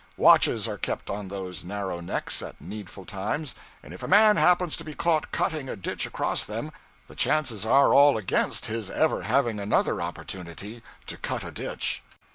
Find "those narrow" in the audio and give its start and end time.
1.27-1.99